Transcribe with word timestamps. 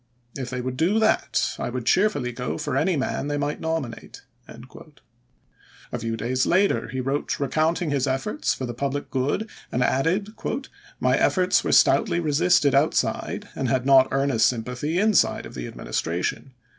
If 0.35 0.49
they 0.49 0.61
would 0.61 0.77
do 0.77 0.97
that 0.97 1.53
I 1.59 1.69
would 1.69 1.85
cheerfully 1.85 2.31
go 2.31 2.57
for 2.57 2.75
any 2.75 2.97
man 2.97 3.27
they 3.27 3.37
might 3.37 3.59
nominate." 3.59 4.23
A 4.47 5.99
few 5.99 6.17
days 6.17 6.47
later 6.47 6.87
he 6.87 6.99
wrote 6.99 7.39
recounting 7.39 7.91
his 7.91 8.07
efforts 8.07 8.51
for 8.51 8.65
the 8.65 8.73
public 8.73 9.11
good, 9.11 9.47
and 9.71 9.83
added: 9.83 10.29
"My 10.99 11.15
efforts 11.17 11.63
were 11.63 11.71
stoutly 11.71 12.19
resisted 12.19 12.73
outside, 12.73 13.49
and 13.53 13.69
had 13.69 13.85
not 13.85 14.07
earnest 14.09 14.47
sympathy 14.47 14.97
inside 14.97 15.45
of 15.45 15.53
the 15.53 15.67
Admin 15.71 15.89
istration. 15.89 16.53